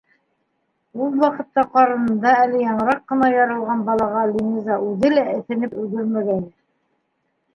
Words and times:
Ул 1.07 1.11
ваҡытта 1.23 1.63
ҡарынында 1.73 2.31
әле 2.45 2.61
яңыраҡ 2.63 3.03
ҡына 3.11 3.29
яралған 3.33 3.83
балаға 3.89 4.23
Линиза 4.31 4.77
үҙе 4.89 5.11
лә 5.17 5.27
эҫенеп 5.37 5.77
өлгөрмәгәйне. 5.83 6.49